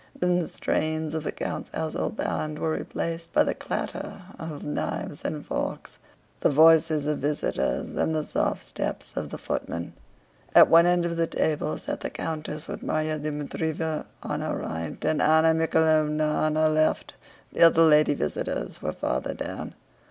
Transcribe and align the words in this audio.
Then 0.19 0.39
the 0.39 0.49
strains 0.49 1.13
of 1.13 1.23
the 1.25 1.31
count's 1.31 1.69
household 1.75 2.17
band 2.17 2.57
were 2.57 2.71
replaced 2.71 3.31
by 3.33 3.43
the 3.43 3.53
clatter 3.53 4.23
of 4.39 4.63
knives 4.63 5.23
and 5.23 5.45
forks, 5.45 5.99
the 6.39 6.49
voices 6.49 7.05
of 7.05 7.19
visitors, 7.19 7.95
and 7.95 8.15
the 8.15 8.23
soft 8.23 8.63
steps 8.63 9.15
of 9.15 9.29
the 9.29 9.37
footmen. 9.37 9.93
At 10.55 10.69
one 10.69 10.87
end 10.87 11.05
of 11.05 11.17
the 11.17 11.27
table 11.27 11.77
sat 11.77 11.99
the 12.01 12.09
countess 12.09 12.67
with 12.67 12.81
Márya 12.81 13.19
Dmítrievna 13.19 14.07
on 14.23 14.41
her 14.41 14.57
right 14.57 15.05
and 15.05 15.21
Anna 15.21 15.49
Mikháylovna 15.53 16.33
on 16.33 16.55
her 16.55 16.69
left, 16.69 17.13
the 17.53 17.61
other 17.61 17.83
lady 17.83 18.15
visitors 18.15 18.81
were 18.81 18.93
farther 18.93 19.35
down. 19.35 19.75